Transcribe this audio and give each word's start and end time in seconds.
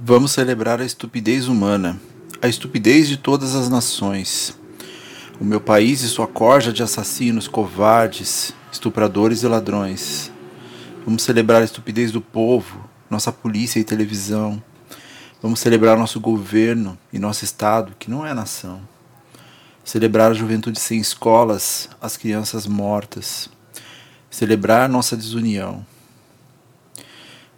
Vamos 0.00 0.30
celebrar 0.30 0.80
a 0.80 0.84
estupidez 0.84 1.48
humana, 1.48 2.00
a 2.40 2.46
estupidez 2.46 3.08
de 3.08 3.16
todas 3.16 3.56
as 3.56 3.68
nações. 3.68 4.56
O 5.40 5.44
meu 5.44 5.60
país 5.60 6.02
e 6.02 6.08
sua 6.08 6.28
corja 6.28 6.72
de 6.72 6.84
assassinos, 6.84 7.48
covardes, 7.48 8.54
estupradores 8.70 9.42
e 9.42 9.48
ladrões. 9.48 10.30
Vamos 11.04 11.24
celebrar 11.24 11.62
a 11.62 11.64
estupidez 11.64 12.12
do 12.12 12.20
povo, 12.20 12.88
nossa 13.10 13.32
polícia 13.32 13.80
e 13.80 13.84
televisão. 13.84 14.62
Vamos 15.42 15.58
celebrar 15.58 15.98
nosso 15.98 16.20
governo 16.20 16.96
e 17.12 17.18
nosso 17.18 17.44
Estado, 17.44 17.92
que 17.98 18.08
não 18.08 18.24
é 18.24 18.32
nação. 18.32 18.80
Celebrar 19.84 20.30
a 20.30 20.34
juventude 20.34 20.78
sem 20.78 21.00
escolas, 21.00 21.88
as 22.00 22.16
crianças 22.16 22.68
mortas. 22.68 23.50
Celebrar 24.30 24.88
nossa 24.88 25.16
desunião. 25.16 25.84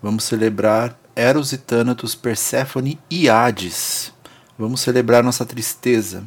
Vamos 0.03 0.25
celebrar 0.25 0.99
Eros 1.21 1.53
e 1.53 1.59
Thanatos, 1.59 2.15
Perséfone 2.15 2.99
e 3.11 3.29
Hades. 3.29 4.11
Vamos 4.59 4.81
celebrar 4.81 5.23
nossa 5.23 5.45
tristeza. 5.45 6.27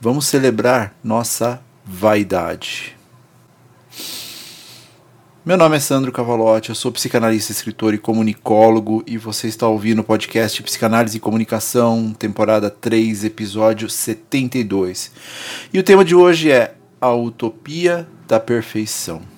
Vamos 0.00 0.26
celebrar 0.26 0.94
nossa 1.04 1.60
vaidade. 1.84 2.96
Meu 5.44 5.58
nome 5.58 5.76
é 5.76 5.80
Sandro 5.80 6.10
Cavalotti, 6.10 6.70
eu 6.70 6.74
sou 6.74 6.90
psicanalista, 6.90 7.52
escritor 7.52 7.92
e 7.92 7.98
comunicólogo 7.98 9.04
e 9.06 9.18
você 9.18 9.48
está 9.48 9.68
ouvindo 9.68 9.98
o 9.98 10.04
podcast 10.04 10.62
Psicanálise 10.62 11.18
e 11.18 11.20
Comunicação, 11.20 12.14
temporada 12.18 12.70
3, 12.70 13.22
episódio 13.22 13.86
72. 13.86 15.12
E 15.74 15.78
o 15.78 15.82
tema 15.82 16.02
de 16.02 16.14
hoje 16.14 16.50
é 16.50 16.74
a 16.98 17.12
utopia 17.12 18.08
da 18.26 18.40
perfeição. 18.40 19.35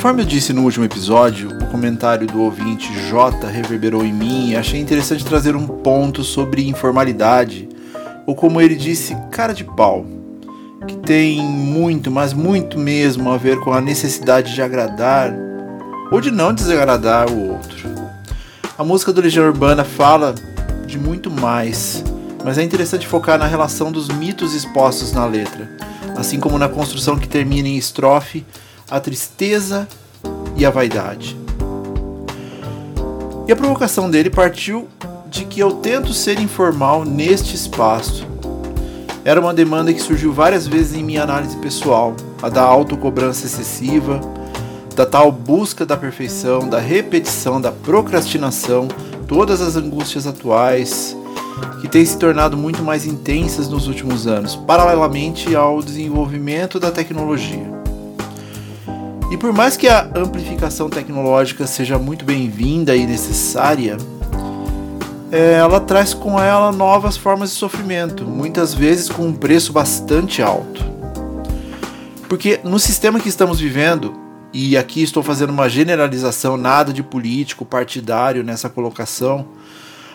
Conforme 0.00 0.22
eu 0.22 0.26
disse 0.26 0.54
no 0.54 0.62
último 0.62 0.86
episódio, 0.86 1.50
o 1.50 1.66
comentário 1.66 2.26
do 2.26 2.40
ouvinte 2.40 2.90
J 3.10 3.46
reverberou 3.48 4.02
em 4.02 4.14
mim 4.14 4.48
e 4.48 4.56
achei 4.56 4.80
interessante 4.80 5.22
trazer 5.22 5.54
um 5.54 5.66
ponto 5.66 6.24
sobre 6.24 6.66
informalidade, 6.66 7.68
ou 8.24 8.34
como 8.34 8.62
ele 8.62 8.76
disse, 8.76 9.14
cara 9.30 9.52
de 9.52 9.62
pau, 9.62 10.06
que 10.88 10.96
tem 10.96 11.42
muito, 11.42 12.10
mas 12.10 12.32
muito 12.32 12.78
mesmo 12.78 13.30
a 13.30 13.36
ver 13.36 13.60
com 13.60 13.74
a 13.74 13.80
necessidade 13.82 14.54
de 14.54 14.62
agradar 14.62 15.34
ou 16.10 16.18
de 16.18 16.30
não 16.30 16.54
desagradar 16.54 17.30
o 17.30 17.50
outro. 17.50 17.90
A 18.78 18.82
música 18.82 19.12
do 19.12 19.20
Legião 19.20 19.44
Urbana 19.44 19.84
fala 19.84 20.34
de 20.86 20.98
muito 20.98 21.30
mais, 21.30 22.02
mas 22.42 22.56
é 22.56 22.62
interessante 22.62 23.06
focar 23.06 23.38
na 23.38 23.46
relação 23.46 23.92
dos 23.92 24.08
mitos 24.08 24.54
expostos 24.54 25.12
na 25.12 25.26
letra, 25.26 25.70
assim 26.16 26.40
como 26.40 26.56
na 26.56 26.70
construção 26.70 27.18
que 27.18 27.28
termina 27.28 27.68
em 27.68 27.76
estrofe 27.76 28.46
a 28.90 28.98
tristeza 28.98 29.86
e 30.56 30.66
a 30.66 30.70
vaidade. 30.70 31.36
E 33.46 33.52
a 33.52 33.56
provocação 33.56 34.10
dele 34.10 34.28
partiu 34.28 34.88
de 35.30 35.44
que 35.44 35.60
eu 35.60 35.72
tento 35.72 36.12
ser 36.12 36.40
informal 36.40 37.04
neste 37.04 37.54
espaço. 37.54 38.26
Era 39.24 39.40
uma 39.40 39.54
demanda 39.54 39.92
que 39.92 40.00
surgiu 40.00 40.32
várias 40.32 40.66
vezes 40.66 40.96
em 40.96 41.04
minha 41.04 41.22
análise 41.22 41.56
pessoal, 41.58 42.14
a 42.42 42.48
da 42.48 42.62
autocobrança 42.62 43.46
excessiva, 43.46 44.20
da 44.96 45.06
tal 45.06 45.30
busca 45.30 45.86
da 45.86 45.96
perfeição, 45.96 46.68
da 46.68 46.78
repetição, 46.78 47.60
da 47.60 47.70
procrastinação, 47.70 48.88
todas 49.28 49.60
as 49.60 49.76
angústias 49.76 50.26
atuais 50.26 51.16
que 51.80 51.88
têm 51.88 52.04
se 52.04 52.18
tornado 52.18 52.56
muito 52.56 52.82
mais 52.82 53.06
intensas 53.06 53.68
nos 53.68 53.86
últimos 53.86 54.26
anos, 54.26 54.56
paralelamente 54.56 55.54
ao 55.54 55.82
desenvolvimento 55.82 56.80
da 56.80 56.90
tecnologia. 56.90 57.79
E 59.30 59.36
por 59.36 59.52
mais 59.52 59.76
que 59.76 59.86
a 59.86 60.10
amplificação 60.16 60.90
tecnológica 60.90 61.64
seja 61.64 61.96
muito 61.96 62.24
bem-vinda 62.24 62.96
e 62.96 63.06
necessária, 63.06 63.96
é, 65.30 65.52
ela 65.52 65.78
traz 65.78 66.12
com 66.12 66.40
ela 66.40 66.72
novas 66.72 67.16
formas 67.16 67.50
de 67.50 67.56
sofrimento, 67.56 68.24
muitas 68.24 68.74
vezes 68.74 69.08
com 69.08 69.28
um 69.28 69.32
preço 69.32 69.72
bastante 69.72 70.42
alto. 70.42 70.84
Porque 72.28 72.58
no 72.64 72.80
sistema 72.80 73.20
que 73.20 73.28
estamos 73.28 73.60
vivendo, 73.60 74.14
e 74.52 74.76
aqui 74.76 75.00
estou 75.00 75.22
fazendo 75.22 75.50
uma 75.50 75.68
generalização, 75.68 76.56
nada 76.56 76.92
de 76.92 77.02
político, 77.02 77.64
partidário 77.64 78.42
nessa 78.42 78.68
colocação, 78.68 79.46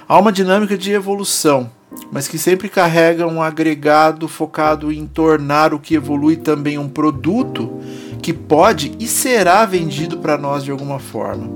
há 0.09 0.19
uma 0.19 0.31
dinâmica 0.31 0.77
de 0.77 0.91
evolução, 0.91 1.71
mas 2.11 2.27
que 2.27 2.37
sempre 2.37 2.67
carrega 2.67 3.25
um 3.25 3.41
agregado 3.41 4.27
focado 4.27 4.91
em 4.91 5.07
tornar 5.07 5.73
o 5.73 5.79
que 5.79 5.95
evolui 5.95 6.35
também 6.35 6.77
um 6.77 6.89
produto 6.89 7.79
que 8.25 8.33
pode 8.33 8.91
e 8.99 9.05
será 9.05 9.63
vendido 9.67 10.17
para 10.17 10.35
nós 10.35 10.63
de 10.63 10.71
alguma 10.71 10.97
forma. 10.97 11.47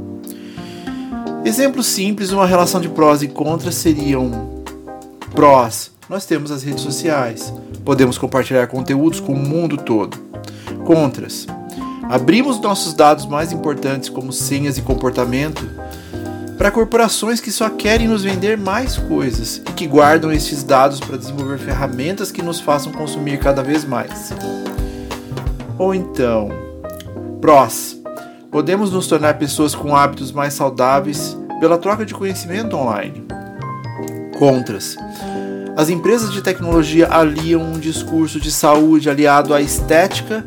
Exemplo 1.43 1.81
simples, 1.81 2.29
uma 2.29 2.45
relação 2.45 2.79
de 2.79 2.87
prós 2.87 3.23
e 3.23 3.27
contras 3.27 3.73
seriam 3.73 4.61
prós. 5.33 5.89
Nós 6.07 6.27
temos 6.27 6.51
as 6.51 6.61
redes 6.61 6.83
sociais, 6.83 7.51
podemos 7.83 8.19
compartilhar 8.19 8.67
conteúdos 8.67 9.19
com 9.19 9.33
o 9.33 9.35
mundo 9.35 9.77
todo. 9.77 10.15
Contras. 10.85 11.47
Abrimos 12.03 12.61
nossos 12.61 12.93
dados 12.93 13.25
mais 13.25 13.51
importantes, 13.51 14.07
como 14.07 14.31
senhas 14.31 14.77
e 14.77 14.83
comportamento, 14.83 15.67
para 16.55 16.69
corporações 16.69 17.41
que 17.41 17.51
só 17.51 17.67
querem 17.67 18.07
nos 18.07 18.23
vender 18.23 18.59
mais 18.59 18.95
coisas 18.95 19.57
e 19.67 19.71
que 19.71 19.87
guardam 19.87 20.31
estes 20.31 20.61
dados 20.61 20.99
para 20.99 21.17
desenvolver 21.17 21.57
ferramentas 21.57 22.31
que 22.31 22.43
nos 22.43 22.59
façam 22.59 22.91
consumir 22.91 23.39
cada 23.39 23.63
vez 23.63 23.83
mais. 23.83 24.31
Ou 25.79 25.95
então, 25.95 26.49
prós. 27.39 27.97
Podemos 28.51 28.91
nos 28.91 29.07
tornar 29.07 29.35
pessoas 29.35 29.73
com 29.73 29.95
hábitos 29.95 30.29
mais 30.29 30.53
saudáveis 30.53 31.37
pela 31.61 31.77
troca 31.77 32.05
de 32.05 32.13
conhecimento 32.13 32.75
online. 32.75 33.25
Contras. 34.37 34.97
As 35.77 35.87
empresas 35.89 36.33
de 36.33 36.41
tecnologia 36.41 37.07
aliam 37.09 37.61
um 37.61 37.79
discurso 37.79 38.41
de 38.41 38.51
saúde 38.51 39.09
aliado 39.09 39.53
à 39.53 39.61
estética, 39.61 40.43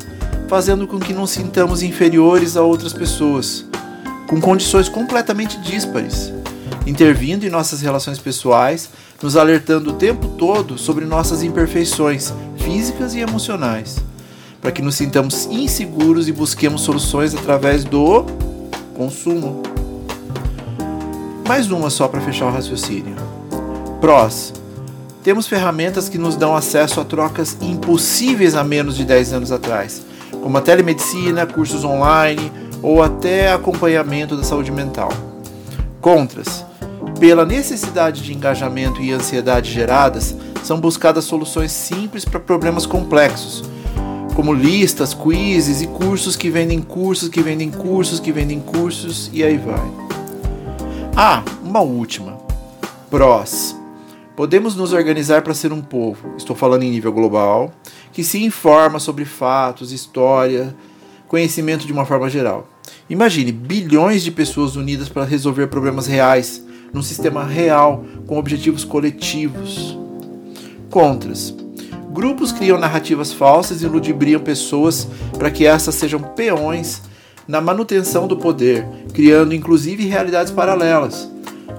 fazendo 0.49 0.87
com 0.87 1.01
que 1.01 1.15
nos 1.15 1.31
sintamos 1.31 1.83
inferiores 1.83 2.55
a 2.55 2.63
outras 2.63 2.93
pessoas, 2.93 3.65
com 4.27 4.39
condições 4.39 4.91
completamente 4.91 5.59
díspares, 5.61 6.31
intervindo 6.87 7.47
em 7.47 7.51
nossas 7.51 7.81
relações 7.81 8.19
pessoais, 8.19 8.91
nos 9.23 9.35
alertando 9.39 9.91
o 9.91 9.95
tempo 9.95 10.29
todo 10.37 10.77
sobre 10.77 11.07
nossas 11.07 11.43
imperfeições 11.43 12.35
físicas 12.59 13.15
e 13.15 13.21
emocionais 13.21 14.12
para 14.63 14.71
que 14.71 14.81
nos 14.81 14.95
sintamos 14.95 15.47
inseguros 15.47 16.29
e 16.29 16.33
busquemos 16.33 16.83
soluções 16.83 17.35
através 17.35 17.83
do 17.83 18.25
consumo. 18.97 19.61
Mais 21.49 21.69
uma 21.69 21.91
só 21.91 22.07
para 22.07 22.21
fechar 22.21 22.47
o 22.47 22.53
raciocínio. 22.53 23.17
Prós. 24.01 24.55
Temos 25.25 25.49
ferramentas 25.49 26.09
que 26.09 26.17
nos 26.17 26.37
dão 26.37 26.57
acesso 26.57 27.01
a 27.01 27.05
trocas 27.05 27.57
impossíveis 27.61 28.55
há 28.55 28.63
menos 28.63 28.97
de 28.97 29.05
10 29.05 29.33
anos 29.35 29.53
atrás, 29.53 30.03
como 30.43 30.57
a 30.57 30.61
telemedicina, 30.61 31.45
cursos 31.45 31.85
online 31.85 32.51
ou 32.81 33.03
até 33.03 33.53
acompanhamento 33.53 34.37
da 34.37 34.45
saúde 34.45 34.71
mental. 34.71 35.11
Contras. 36.01 36.65
Pela 37.19 37.45
necessidade 37.45 38.23
de 38.23 38.33
engajamento 38.33 39.01
e 39.01 39.13
ansiedade 39.13 39.71
geradas, 39.71 40.37
são 40.65 40.81
buscadas 40.81 41.25
soluções 41.25 41.71
simples 41.71 42.25
para 42.25 42.41
problemas 42.41 42.87
complexos, 42.87 43.65
como 44.35 44.53
listas, 44.53 45.15
quizzes 45.15 45.83
e 45.83 45.87
cursos 45.87 46.37
que 46.37 46.49
vendem 46.49 46.81
cursos, 46.81 47.29
que 47.29 47.43
vendem 47.43 47.71
cursos, 47.71 48.19
que 48.19 48.33
vendem 48.33 48.61
cursos 48.61 49.31
e 49.33 49.45
aí 49.45 49.59
vai. 49.59 49.91
Ah, 51.15 51.43
uma 51.63 51.81
última. 51.81 52.39
Prós. 53.11 53.77
Podemos 54.35 54.75
nos 54.75 54.95
organizar 54.95 55.43
para 55.43 55.53
ser 55.53 55.73
um 55.73 55.83
povo, 55.83 56.35
estou 56.39 56.57
falando 56.57 56.83
em 56.83 56.91
nível 56.91 57.13
global, 57.13 57.71
que 58.13 58.25
se 58.25 58.43
informa 58.43 58.99
sobre 58.99 59.27
fatos, 59.27 59.93
história, 59.93 60.75
conhecimento 61.29 61.87
de 61.87 61.93
uma 61.93 62.07
forma 62.07 62.31
geral. 62.31 62.67
Imagine 63.11 63.53
bilhões 63.53 64.23
de 64.23 64.31
pessoas 64.31 64.75
unidas 64.75 65.11
para 65.11 65.27
resolver 65.27 65.67
problemas 65.67 66.07
reais, 66.07 66.65
num 66.95 67.03
sistema 67.03 67.45
real, 67.45 68.05
com 68.27 68.39
objetivos 68.39 68.85
coletivos. 68.85 69.99
Contras 70.89 71.55
Grupos 72.13 72.53
criam 72.53 72.79
narrativas 72.79 73.33
falsas 73.33 73.83
e 73.83 73.87
ludibriam 73.87 74.39
pessoas 74.39 75.09
para 75.39 75.51
que 75.51 75.65
essas 75.65 75.95
sejam 75.95 76.21
peões 76.21 77.01
na 77.49 77.59
manutenção 77.59 78.27
do 78.27 78.37
poder, 78.37 78.87
criando 79.15 79.55
inclusive 79.55 80.07
realidades 80.07 80.53
paralelas. 80.53 81.31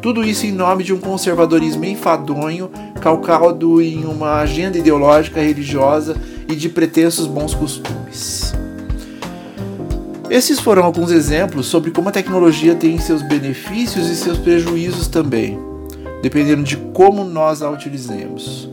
Tudo 0.01 0.23
isso 0.23 0.47
em 0.47 0.51
nome 0.51 0.83
de 0.83 0.91
um 0.91 0.99
conservadorismo 0.99 1.85
enfadonho, 1.85 2.71
calcado 2.99 3.79
em 3.79 4.05
uma 4.05 4.39
agenda 4.39 4.77
ideológica 4.77 5.39
religiosa 5.39 6.17
e 6.49 6.55
de 6.55 6.67
pretensos 6.67 7.27
bons 7.27 7.53
costumes. 7.53 8.53
Esses 10.31 10.59
foram 10.59 10.83
alguns 10.83 11.11
exemplos 11.11 11.67
sobre 11.67 11.91
como 11.91 12.09
a 12.09 12.11
tecnologia 12.11 12.73
tem 12.73 12.97
seus 12.97 13.21
benefícios 13.21 14.09
e 14.09 14.15
seus 14.15 14.39
prejuízos 14.39 15.07
também, 15.07 15.59
dependendo 16.23 16.63
de 16.63 16.75
como 16.75 17.23
nós 17.23 17.61
a 17.61 17.69
utilizemos. 17.69 18.67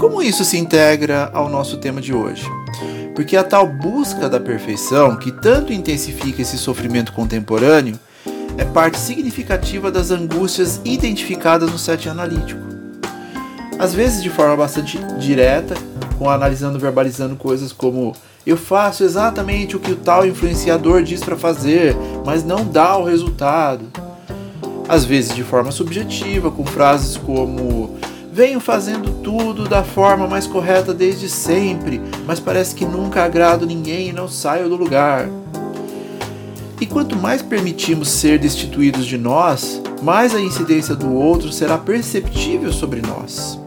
Como 0.00 0.22
isso 0.22 0.46
se 0.46 0.56
integra 0.56 1.30
ao 1.34 1.50
nosso 1.50 1.76
tema 1.76 2.00
de 2.00 2.14
hoje? 2.14 2.46
Porque 3.14 3.36
a 3.36 3.44
tal 3.44 3.66
busca 3.66 4.30
da 4.30 4.40
perfeição, 4.40 5.14
que 5.14 5.30
tanto 5.30 5.74
intensifica 5.74 6.40
esse 6.40 6.56
sofrimento 6.56 7.12
contemporâneo, 7.12 8.00
é 8.56 8.64
parte 8.64 8.98
significativa 8.98 9.90
das 9.90 10.10
angústias 10.10 10.80
identificadas 10.86 11.70
no 11.70 11.78
set 11.78 12.08
analítico. 12.08 12.62
Às 13.78 13.92
vezes 13.92 14.22
de 14.22 14.30
forma 14.30 14.56
bastante 14.56 14.98
direta, 15.18 15.74
com 16.18 16.30
analisando 16.30 16.78
verbalizando 16.78 17.36
coisas 17.36 17.70
como 17.70 18.14
eu 18.46 18.56
faço 18.56 19.04
exatamente 19.04 19.76
o 19.76 19.80
que 19.80 19.92
o 19.92 19.96
tal 19.96 20.26
influenciador 20.26 21.02
diz 21.02 21.22
para 21.22 21.36
fazer, 21.36 21.94
mas 22.24 22.42
não 22.42 22.64
dá 22.64 22.96
o 22.96 23.04
resultado. 23.04 23.84
Às 24.88 25.04
vezes 25.04 25.36
de 25.36 25.44
forma 25.44 25.70
subjetiva, 25.70 26.50
com 26.50 26.64
frases 26.64 27.18
como 27.18 27.98
Venho 28.40 28.58
fazendo 28.58 29.22
tudo 29.22 29.68
da 29.68 29.84
forma 29.84 30.26
mais 30.26 30.46
correta 30.46 30.94
desde 30.94 31.28
sempre, 31.28 32.00
mas 32.26 32.40
parece 32.40 32.74
que 32.74 32.86
nunca 32.86 33.22
agrado 33.22 33.66
ninguém 33.66 34.08
e 34.08 34.12
não 34.14 34.26
saio 34.28 34.66
do 34.66 34.76
lugar. 34.76 35.28
E 36.80 36.86
quanto 36.86 37.18
mais 37.18 37.42
permitimos 37.42 38.08
ser 38.08 38.38
destituídos 38.38 39.04
de 39.04 39.18
nós, 39.18 39.82
mais 40.02 40.34
a 40.34 40.40
incidência 40.40 40.94
do 40.96 41.12
outro 41.12 41.52
será 41.52 41.76
perceptível 41.76 42.72
sobre 42.72 43.02
nós. 43.02 43.60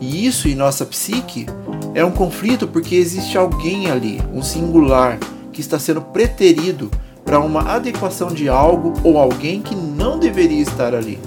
E 0.00 0.26
isso 0.26 0.48
em 0.48 0.54
nossa 0.54 0.86
psique 0.86 1.44
é 1.92 2.02
um 2.02 2.12
conflito 2.12 2.66
porque 2.66 2.94
existe 2.94 3.36
alguém 3.36 3.90
ali, 3.90 4.22
um 4.32 4.40
singular, 4.40 5.18
que 5.52 5.60
está 5.60 5.78
sendo 5.78 6.00
preterido 6.00 6.90
para 7.26 7.38
uma 7.40 7.60
adequação 7.74 8.28
de 8.28 8.48
algo 8.48 8.94
ou 9.04 9.18
alguém 9.18 9.60
que 9.60 9.74
não 9.74 10.18
deveria 10.18 10.62
estar 10.62 10.94
ali. 10.94 11.18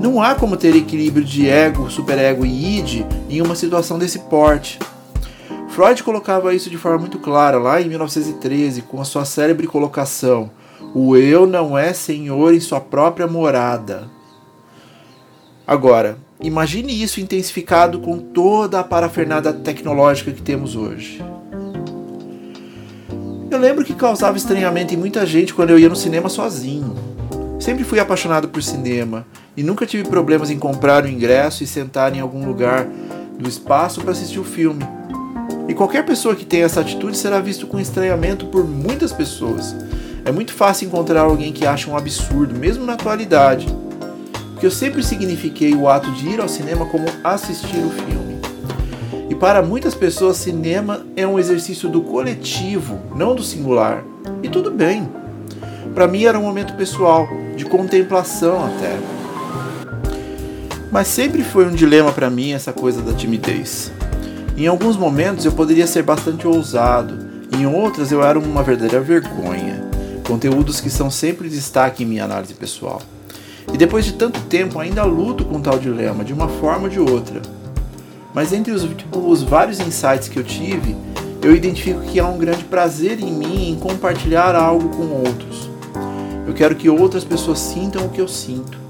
Não 0.00 0.22
há 0.22 0.36
como 0.36 0.56
ter 0.56 0.76
equilíbrio 0.76 1.24
de 1.24 1.48
ego, 1.48 1.90
superego 1.90 2.46
e 2.46 2.78
id 2.78 3.04
em 3.28 3.42
uma 3.42 3.56
situação 3.56 3.98
desse 3.98 4.20
porte. 4.20 4.78
Freud 5.70 6.04
colocava 6.04 6.54
isso 6.54 6.70
de 6.70 6.78
forma 6.78 6.98
muito 6.98 7.18
clara 7.18 7.58
lá 7.58 7.80
em 7.80 7.88
1913 7.88 8.82
com 8.82 9.00
a 9.00 9.04
sua 9.04 9.24
célebre 9.24 9.66
colocação: 9.66 10.50
o 10.94 11.16
eu 11.16 11.46
não 11.46 11.76
é 11.76 11.92
senhor 11.92 12.54
em 12.54 12.60
sua 12.60 12.80
própria 12.80 13.26
morada. 13.26 14.08
Agora, 15.66 16.18
imagine 16.40 17.02
isso 17.02 17.20
intensificado 17.20 17.98
com 17.98 18.18
toda 18.18 18.78
a 18.78 18.84
parafernada 18.84 19.52
tecnológica 19.52 20.30
que 20.30 20.42
temos 20.42 20.76
hoje. 20.76 21.22
Eu 23.50 23.58
lembro 23.58 23.84
que 23.84 23.94
causava 23.94 24.36
estranhamento 24.36 24.94
em 24.94 24.96
muita 24.96 25.26
gente 25.26 25.52
quando 25.52 25.70
eu 25.70 25.78
ia 25.78 25.88
no 25.88 25.96
cinema 25.96 26.28
sozinho. 26.28 26.94
Sempre 27.58 27.82
fui 27.82 27.98
apaixonado 27.98 28.48
por 28.48 28.62
cinema 28.62 29.26
e 29.58 29.62
nunca 29.64 29.84
tive 29.84 30.04
problemas 30.04 30.50
em 30.50 30.56
comprar 30.58 31.04
o 31.04 31.08
ingresso 31.08 31.64
e 31.64 31.66
sentar 31.66 32.14
em 32.14 32.20
algum 32.20 32.46
lugar 32.46 32.86
do 33.36 33.48
espaço 33.48 34.00
para 34.00 34.12
assistir 34.12 34.38
o 34.38 34.44
filme. 34.44 34.84
E 35.66 35.74
qualquer 35.74 36.06
pessoa 36.06 36.36
que 36.36 36.44
tenha 36.44 36.64
essa 36.64 36.80
atitude 36.80 37.16
será 37.16 37.40
visto 37.40 37.66
com 37.66 37.80
estranhamento 37.80 38.46
por 38.46 38.64
muitas 38.64 39.10
pessoas. 39.12 39.74
É 40.24 40.30
muito 40.30 40.52
fácil 40.52 40.86
encontrar 40.86 41.22
alguém 41.22 41.52
que 41.52 41.66
acha 41.66 41.90
um 41.90 41.96
absurdo, 41.96 42.54
mesmo 42.54 42.86
na 42.86 42.92
atualidade. 42.92 43.66
Porque 44.52 44.64
eu 44.64 44.70
sempre 44.70 45.02
signifiquei 45.02 45.74
o 45.74 45.88
ato 45.88 46.08
de 46.12 46.28
ir 46.28 46.40
ao 46.40 46.48
cinema 46.48 46.86
como 46.86 47.06
assistir 47.24 47.78
o 47.78 47.90
filme. 47.90 48.40
E 49.28 49.34
para 49.34 49.60
muitas 49.60 49.92
pessoas, 49.92 50.36
cinema 50.36 51.04
é 51.16 51.26
um 51.26 51.36
exercício 51.36 51.88
do 51.88 52.02
coletivo, 52.02 53.00
não 53.12 53.34
do 53.34 53.42
singular. 53.42 54.04
E 54.40 54.48
tudo 54.48 54.70
bem. 54.70 55.08
Para 55.96 56.06
mim 56.06 56.22
era 56.22 56.38
um 56.38 56.42
momento 56.42 56.74
pessoal, 56.74 57.26
de 57.56 57.64
contemplação 57.64 58.64
até. 58.64 59.17
Mas 60.90 61.08
sempre 61.08 61.44
foi 61.44 61.66
um 61.66 61.74
dilema 61.74 62.12
para 62.12 62.30
mim 62.30 62.52
essa 62.52 62.72
coisa 62.72 63.02
da 63.02 63.12
timidez. 63.12 63.92
Em 64.56 64.66
alguns 64.66 64.96
momentos 64.96 65.44
eu 65.44 65.52
poderia 65.52 65.86
ser 65.86 66.02
bastante 66.02 66.46
ousado, 66.46 67.28
em 67.56 67.66
outras 67.66 68.10
eu 68.10 68.22
era 68.22 68.38
uma 68.38 68.62
verdadeira 68.62 69.00
vergonha. 69.00 69.84
Conteúdos 70.26 70.80
que 70.80 70.90
são 70.90 71.10
sempre 71.10 71.48
destaque 71.48 72.02
em 72.02 72.06
minha 72.06 72.24
análise 72.24 72.54
pessoal. 72.54 73.02
E 73.72 73.76
depois 73.76 74.04
de 74.04 74.14
tanto 74.14 74.40
tempo 74.42 74.78
ainda 74.78 75.04
luto 75.04 75.44
com 75.44 75.60
tal 75.60 75.78
dilema, 75.78 76.24
de 76.24 76.32
uma 76.32 76.48
forma 76.48 76.84
ou 76.84 76.88
de 76.88 76.98
outra. 76.98 77.42
Mas 78.34 78.52
entre 78.52 78.72
os, 78.72 78.86
os 79.12 79.42
vários 79.42 79.80
insights 79.80 80.28
que 80.28 80.38
eu 80.38 80.44
tive, 80.44 80.96
eu 81.42 81.54
identifico 81.54 82.00
que 82.00 82.18
há 82.18 82.26
um 82.26 82.38
grande 82.38 82.64
prazer 82.64 83.20
em 83.20 83.30
mim 83.30 83.70
em 83.70 83.76
compartilhar 83.76 84.54
algo 84.54 84.88
com 84.88 85.04
outros. 85.04 85.68
Eu 86.46 86.54
quero 86.54 86.74
que 86.74 86.88
outras 86.88 87.24
pessoas 87.24 87.58
sintam 87.58 88.06
o 88.06 88.08
que 88.08 88.20
eu 88.20 88.28
sinto. 88.28 88.87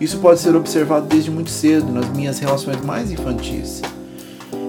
Isso 0.00 0.18
pode 0.18 0.40
ser 0.40 0.54
observado 0.54 1.06
desde 1.06 1.30
muito 1.30 1.50
cedo 1.50 1.92
nas 1.92 2.08
minhas 2.10 2.38
relações 2.38 2.80
mais 2.80 3.10
infantis. 3.10 3.82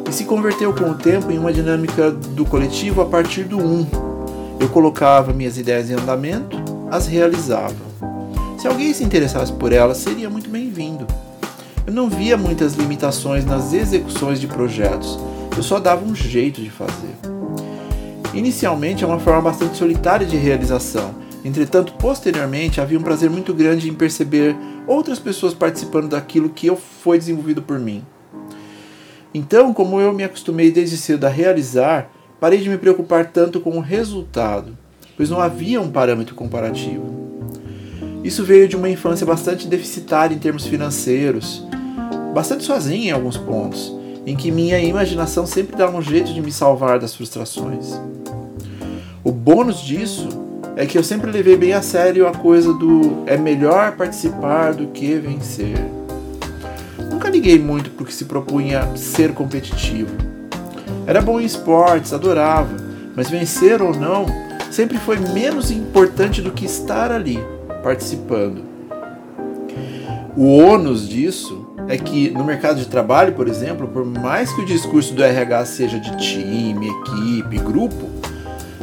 E 0.07 0.11
se 0.11 0.25
converteu 0.25 0.73
com 0.73 0.89
o 0.89 0.95
tempo 0.95 1.31
em 1.31 1.37
uma 1.37 1.53
dinâmica 1.53 2.09
do 2.09 2.43
coletivo 2.45 3.01
a 3.01 3.05
partir 3.05 3.43
do 3.43 3.59
um. 3.59 3.85
Eu 4.59 4.67
colocava 4.69 5.31
minhas 5.31 5.57
ideias 5.57 5.89
em 5.89 5.93
andamento, 5.93 6.57
as 6.89 7.05
realizava. 7.05 7.75
Se 8.57 8.67
alguém 8.67 8.93
se 8.93 9.03
interessasse 9.03 9.53
por 9.53 9.71
elas, 9.71 9.97
seria 9.97 10.29
muito 10.29 10.49
bem-vindo. 10.49 11.05
Eu 11.85 11.93
não 11.93 12.09
via 12.09 12.35
muitas 12.35 12.73
limitações 12.73 13.45
nas 13.45 13.71
execuções 13.71 14.39
de 14.39 14.47
projetos, 14.47 15.17
eu 15.55 15.63
só 15.63 15.79
dava 15.79 16.03
um 16.03 16.15
jeito 16.15 16.61
de 16.61 16.69
fazer. 16.69 17.15
Inicialmente 18.33 19.03
é 19.03 19.07
uma 19.07 19.19
forma 19.19 19.41
bastante 19.41 19.77
solitária 19.77 20.25
de 20.25 20.37
realização, 20.37 21.13
entretanto, 21.43 21.93
posteriormente 21.93 22.81
havia 22.81 22.99
um 22.99 23.03
prazer 23.03 23.29
muito 23.29 23.53
grande 23.53 23.89
em 23.89 23.93
perceber 23.93 24.55
outras 24.87 25.19
pessoas 25.19 25.53
participando 25.53 26.09
daquilo 26.09 26.49
que 26.49 26.67
eu 26.67 26.75
foi 26.75 27.17
desenvolvido 27.17 27.61
por 27.61 27.79
mim. 27.79 28.03
Então, 29.33 29.73
como 29.73 30.01
eu 30.01 30.11
me 30.11 30.23
acostumei 30.23 30.71
desde 30.71 30.97
cedo 30.97 31.25
a 31.25 31.29
realizar, 31.29 32.11
parei 32.39 32.59
de 32.59 32.69
me 32.69 32.77
preocupar 32.77 33.27
tanto 33.27 33.61
com 33.61 33.77
o 33.77 33.81
resultado, 33.81 34.77
pois 35.15 35.29
não 35.29 35.39
havia 35.39 35.79
um 35.79 35.91
parâmetro 35.91 36.33
comparativo. 36.33 37.19
Isso 38.23 38.43
veio 38.43 38.67
de 38.67 38.75
uma 38.75 38.89
infância 38.89 39.25
bastante 39.25 39.67
deficitária 39.67 40.35
em 40.35 40.39
termos 40.39 40.65
financeiros, 40.65 41.63
bastante 42.33 42.63
sozinha 42.63 43.09
em 43.09 43.11
alguns 43.11 43.37
pontos, 43.37 43.95
em 44.25 44.35
que 44.35 44.51
minha 44.51 44.79
imaginação 44.79 45.45
sempre 45.45 45.75
dava 45.75 45.97
um 45.97 46.01
jeito 46.01 46.33
de 46.33 46.41
me 46.41 46.51
salvar 46.51 46.99
das 46.99 47.15
frustrações. 47.15 47.99
O 49.23 49.31
bônus 49.31 49.81
disso 49.81 50.27
é 50.79 50.85
que 50.85 50.97
eu 50.97 51.03
sempre 51.03 51.29
levei 51.29 51.57
bem 51.57 51.73
a 51.73 51.81
sério 51.81 52.25
a 52.25 52.31
coisa 52.31 52.73
do 52.73 53.23
é 53.25 53.35
melhor 53.35 53.97
participar 53.97 54.73
do 54.73 54.87
que 54.87 55.13
vencer. 55.15 55.77
Nunca 57.11 57.29
liguei 57.29 57.59
muito 57.59 57.89
porque 57.89 58.13
se 58.13 58.23
propunha 58.23 58.95
ser 58.95 59.33
competitivo. 59.33 60.15
Era 61.05 61.21
bom 61.21 61.37
em 61.37 61.43
esportes, 61.43 62.13
adorava, 62.13 62.77
mas 63.13 63.29
vencer 63.29 63.81
ou 63.81 63.93
não 63.93 64.25
sempre 64.71 64.97
foi 64.97 65.19
menos 65.19 65.69
importante 65.69 66.41
do 66.41 66.51
que 66.51 66.65
estar 66.65 67.11
ali, 67.11 67.37
participando. 67.83 68.63
O 70.37 70.59
ônus 70.59 71.09
disso 71.09 71.75
é 71.89 71.97
que 71.97 72.29
no 72.29 72.45
mercado 72.45 72.79
de 72.79 72.87
trabalho, 72.87 73.33
por 73.33 73.49
exemplo, 73.49 73.85
por 73.85 74.05
mais 74.05 74.53
que 74.53 74.61
o 74.61 74.65
discurso 74.65 75.13
do 75.13 75.21
RH 75.21 75.65
seja 75.65 75.99
de 75.99 76.15
time, 76.15 76.87
equipe, 76.87 77.57
grupo, 77.57 78.08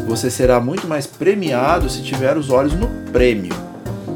você 0.03 0.31
será 0.31 0.61
muito 0.61 0.87
mais 0.87 1.07
premiado 1.07 1.89
se 1.89 2.03
tiver 2.03 2.37
os 2.37 2.51
olhos 2.51 2.75
no 2.75 2.89
prêmio. 3.13 3.53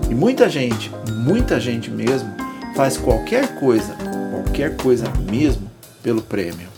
E 0.09 0.15
muita 0.15 0.49
gente, 0.49 0.91
muita 1.13 1.61
gente 1.61 1.91
mesmo, 1.91 2.33
faz 2.75 2.97
qualquer 2.97 3.59
coisa, 3.59 3.95
qualquer 4.31 4.77
coisa 4.77 5.07
mesmo, 5.31 5.71
pelo 6.03 6.23
prêmio. 6.23 6.69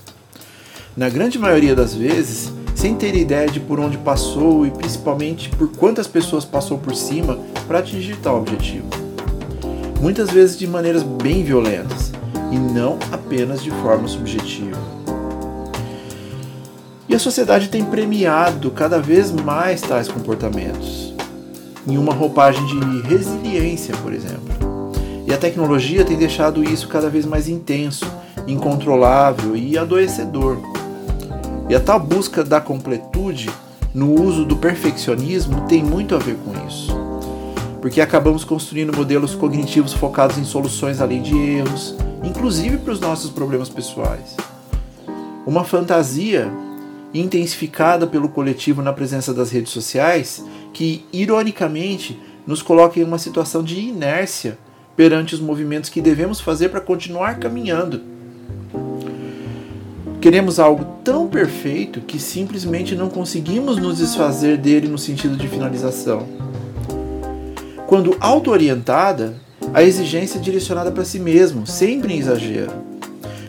Na 0.97 1.09
grande 1.09 1.39
maioria 1.39 1.75
das 1.75 1.95
vezes, 1.95 2.53
sem 2.75 2.95
ter 2.97 3.15
ideia 3.15 3.49
de 3.49 3.61
por 3.61 3.81
onde 3.81 3.97
passou 3.97 4.67
e 4.67 4.71
principalmente 4.71 5.49
por 5.51 5.69
quantas 5.77 6.07
pessoas 6.07 6.45
passou 6.45 6.79
por 6.79 6.95
cima 6.95 7.39
para 7.67 7.79
atingir 7.79 8.17
tal 8.17 8.39
objetivo. 8.39 8.89
Muitas 10.01 10.31
vezes 10.31 10.59
de 10.59 10.67
maneiras 10.67 11.03
bem 11.03 11.45
violentas 11.45 12.13
e 12.51 12.59
não 12.59 12.99
apenas 13.13 13.63
de 13.63 13.71
forma 13.71 14.09
subjetiva. 14.09 15.02
E 17.13 17.15
a 17.15 17.19
sociedade 17.19 17.69
tem 17.69 17.85
premiado 17.85 18.71
cada 18.71 18.99
vez 18.99 19.31
mais 19.31 19.83
tais 19.83 20.09
comportamentos, 20.09 21.13
em 21.87 21.99
uma 21.99 22.15
roupagem 22.15 22.65
de 22.65 23.03
resiliência, 23.03 23.95
por 23.99 24.15
exemplo. 24.15 24.91
E 25.27 25.31
a 25.31 25.37
tecnologia 25.37 26.07
tem 26.07 26.17
deixado 26.17 26.65
isso 26.65 26.89
cada 26.89 27.11
vez 27.11 27.27
mais 27.27 27.49
intenso, 27.49 28.11
incontrolável 28.49 29.55
e 29.55 29.77
adoecedor. 29.77 30.57
E 31.69 31.75
a 31.75 31.81
tal 31.81 32.01
busca 32.01 32.43
da 32.43 32.63
completude 32.63 33.51
no 33.93 34.19
uso 34.19 34.47
do 34.47 34.57
perfeccionismo 34.57 35.67
tem 35.69 35.85
muito 35.85 36.15
a 36.15 36.19
ver 36.19 36.37
com 36.37 36.67
isso. 36.67 36.97
Porque 37.83 38.01
acabamos 38.01 38.43
construindo 38.43 38.97
modelos 38.97 39.35
cognitivos 39.35 39.93
focados 39.93 40.39
em 40.39 40.45
soluções 40.45 40.99
além 40.99 41.21
de 41.21 41.37
erros, 41.37 41.95
inclusive 42.25 42.79
para 42.79 42.95
os 42.95 43.01
nossos 43.01 43.31
problemas 43.31 43.69
pessoais. 43.69 44.35
Uma 45.45 45.63
fantasia 45.63 46.51
intensificada 47.15 48.07
pelo 48.07 48.29
coletivo 48.29 48.83
na 48.83 48.93
presença 48.93 49.35
das 49.35 49.51
redes 49.51 49.73
sociais 49.73 50.45
que, 50.73 51.05
ironicamente, 51.13 52.19
nos 52.47 52.63
coloca 52.63 52.99
em 52.99 53.05
uma 53.05 53.19
situação 53.19 53.63
de 53.63 53.79
inércia 53.81 54.59
perante 54.97 55.35
os 55.35 55.41
movimentos 55.41 55.91
que 55.91 56.01
devemos 56.01 56.41
fazer 56.41 56.69
para 56.69 56.81
continuar 56.81 57.39
caminhando. 57.39 58.01
Queremos 60.21 60.61
algo 60.61 60.85
tão 61.03 61.27
perfeito 61.27 62.01
que 62.01 62.19
simplesmente 62.19 62.95
não 62.95 63.09
conseguimos 63.09 63.77
nos 63.77 63.99
desfazer 63.99 64.57
dele 64.57 64.87
no 64.87 64.99
sentido 64.99 65.37
de 65.37 65.49
finalização. 65.49 66.27
Quando 67.89 68.17
auto-orientada, 68.21 69.35
a 69.75 69.83
exigência 69.83 70.39
é 70.39 70.41
direcionada 70.41 70.93
para 70.93 71.05
si 71.05 71.19
mesmo, 71.19 71.67
sempre 71.67 72.15
em 72.15 72.19
exagero. 72.19 72.73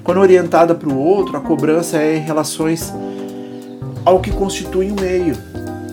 Quando 0.03 0.19
orientada 0.19 0.73
para 0.75 0.89
o 0.89 0.97
outro, 0.97 1.37
a 1.37 1.41
cobrança 1.41 1.97
é 1.97 2.17
em 2.17 2.21
relações 2.21 2.91
ao 4.05 4.19
que 4.19 4.31
constitui 4.31 4.89
o 4.89 4.93
um 4.93 5.01
meio, 5.01 5.35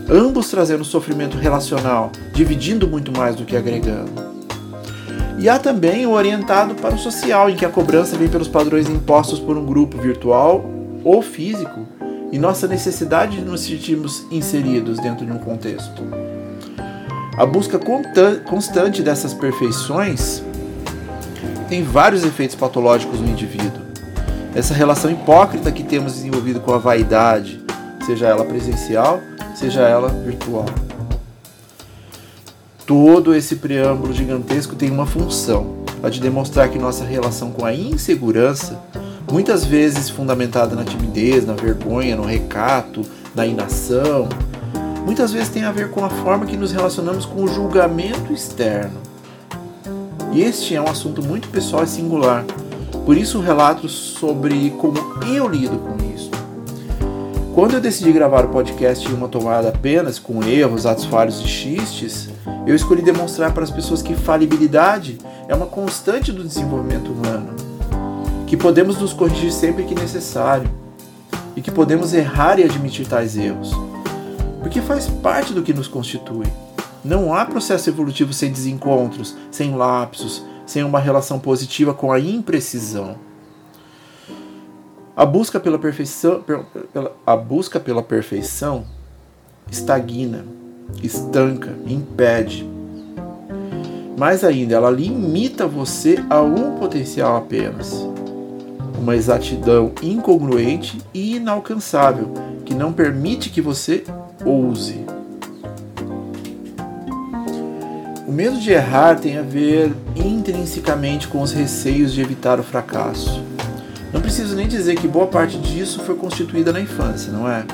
ambos 0.08 0.50
trazendo 0.50 0.84
sofrimento 0.84 1.36
relacional, 1.36 2.10
dividindo 2.32 2.88
muito 2.88 3.12
mais 3.12 3.36
do 3.36 3.44
que 3.44 3.56
agregando. 3.56 4.30
E 5.38 5.48
há 5.48 5.58
também 5.58 6.04
o 6.04 6.10
orientado 6.10 6.74
para 6.74 6.94
o 6.94 6.98
social, 6.98 7.48
em 7.48 7.56
que 7.56 7.64
a 7.64 7.70
cobrança 7.70 8.16
vem 8.16 8.28
pelos 8.28 8.48
padrões 8.48 8.88
impostos 8.88 9.38
por 9.38 9.56
um 9.56 9.64
grupo 9.64 9.96
virtual 9.96 10.64
ou 11.02 11.22
físico 11.22 11.86
e 12.30 12.38
nossa 12.38 12.68
necessidade 12.68 13.38
de 13.38 13.42
nos 13.42 13.62
sentirmos 13.62 14.26
inseridos 14.30 14.98
dentro 14.98 15.24
de 15.24 15.32
um 15.32 15.38
contexto. 15.38 16.02
A 17.36 17.46
busca 17.46 17.80
constante 18.44 19.02
dessas 19.02 19.32
perfeições 19.32 20.42
tem 21.68 21.82
vários 21.82 22.24
efeitos 22.24 22.54
patológicos 22.54 23.20
no 23.20 23.28
indivíduo. 23.28 23.80
Essa 24.54 24.74
relação 24.74 25.10
hipócrita 25.10 25.72
que 25.72 25.82
temos 25.82 26.14
desenvolvido 26.14 26.60
com 26.60 26.74
a 26.74 26.78
vaidade, 26.78 27.59
seja 28.10 28.26
ela 28.26 28.44
presencial, 28.44 29.20
seja 29.54 29.82
ela 29.82 30.08
virtual. 30.08 30.66
Todo 32.84 33.32
esse 33.32 33.56
preâmbulo 33.56 34.12
gigantesco 34.12 34.74
tem 34.74 34.90
uma 34.90 35.06
função, 35.06 35.84
a 36.02 36.08
de 36.08 36.20
demonstrar 36.20 36.68
que 36.68 36.78
nossa 36.78 37.04
relação 37.04 37.52
com 37.52 37.64
a 37.64 37.72
insegurança, 37.72 38.82
muitas 39.30 39.64
vezes 39.64 40.10
fundamentada 40.10 40.74
na 40.74 40.82
timidez, 40.82 41.46
na 41.46 41.52
vergonha, 41.52 42.16
no 42.16 42.24
recato, 42.24 43.06
na 43.32 43.46
inação, 43.46 44.28
muitas 45.04 45.32
vezes 45.32 45.48
tem 45.48 45.62
a 45.62 45.70
ver 45.70 45.90
com 45.90 46.04
a 46.04 46.10
forma 46.10 46.46
que 46.46 46.56
nos 46.56 46.72
relacionamos 46.72 47.24
com 47.24 47.44
o 47.44 47.48
julgamento 47.48 48.32
externo. 48.32 48.98
E 50.32 50.42
este 50.42 50.74
é 50.74 50.80
um 50.80 50.88
assunto 50.88 51.22
muito 51.22 51.48
pessoal 51.48 51.84
e 51.84 51.86
singular. 51.86 52.44
Por 53.06 53.16
isso, 53.16 53.40
relato 53.40 53.88
sobre 53.88 54.70
como 54.70 54.98
eu 55.32 55.46
lido 55.46 55.78
com 55.78 55.96
isso. 56.12 56.39
Quando 57.54 57.74
eu 57.74 57.80
decidi 57.80 58.12
gravar 58.12 58.44
o 58.44 58.48
podcast 58.48 59.06
em 59.08 59.12
uma 59.12 59.26
tomada 59.26 59.70
apenas 59.70 60.20
com 60.20 60.42
erros, 60.44 60.86
atos 60.86 61.04
falhos 61.04 61.40
e 61.40 61.48
xistes, 61.48 62.28
eu 62.64 62.76
escolhi 62.76 63.02
demonstrar 63.02 63.52
para 63.52 63.64
as 63.64 63.70
pessoas 63.72 64.00
que 64.00 64.14
falibilidade 64.14 65.18
é 65.48 65.54
uma 65.54 65.66
constante 65.66 66.30
do 66.32 66.44
desenvolvimento 66.44 67.10
humano, 67.10 67.48
que 68.46 68.56
podemos 68.56 69.00
nos 69.00 69.12
corrigir 69.12 69.50
sempre 69.50 69.82
que 69.82 69.96
necessário 69.96 70.70
e 71.56 71.60
que 71.60 71.72
podemos 71.72 72.14
errar 72.14 72.60
e 72.60 72.64
admitir 72.64 73.08
tais 73.08 73.36
erros, 73.36 73.72
porque 74.60 74.80
faz 74.80 75.08
parte 75.08 75.52
do 75.52 75.62
que 75.62 75.74
nos 75.74 75.88
constitui. 75.88 76.46
Não 77.04 77.34
há 77.34 77.44
processo 77.44 77.90
evolutivo 77.90 78.32
sem 78.32 78.52
desencontros, 78.52 79.34
sem 79.50 79.74
lapsos, 79.74 80.44
sem 80.64 80.84
uma 80.84 81.00
relação 81.00 81.40
positiva 81.40 81.92
com 81.92 82.12
a 82.12 82.20
imprecisão. 82.20 83.16
A 85.20 85.26
busca 85.26 85.60
pela 85.60 85.78
perfeição, 85.78 86.42
pela, 86.94 87.12
a 87.26 87.36
busca 87.36 87.78
pela 87.78 88.02
perfeição 88.02 88.86
estagna, 89.70 90.46
estanca, 91.02 91.74
impede. 91.86 92.66
Mais 94.16 94.42
ainda, 94.42 94.76
ela 94.76 94.90
limita 94.90 95.66
você 95.66 96.24
a 96.30 96.40
um 96.40 96.78
potencial 96.78 97.36
apenas. 97.36 97.92
Uma 98.98 99.14
exatidão 99.14 99.92
incongruente 100.02 100.96
e 101.12 101.36
inalcançável 101.36 102.32
que 102.64 102.72
não 102.72 102.90
permite 102.90 103.50
que 103.50 103.60
você 103.60 104.04
ouse. 104.42 105.04
O 108.26 108.32
medo 108.32 108.58
de 108.58 108.70
errar 108.70 109.20
tem 109.20 109.36
a 109.36 109.42
ver 109.42 109.92
intrinsecamente 110.16 111.28
com 111.28 111.42
os 111.42 111.52
receios 111.52 112.10
de 112.10 112.22
evitar 112.22 112.58
o 112.58 112.62
fracasso. 112.62 113.49
Não 114.12 114.20
preciso 114.20 114.56
nem 114.56 114.66
dizer 114.66 114.96
que 114.96 115.06
boa 115.06 115.28
parte 115.28 115.56
disso 115.58 116.00
foi 116.00 116.16
constituída 116.16 116.72
na 116.72 116.80
infância, 116.80 117.32
não 117.32 117.48
é? 117.48 117.64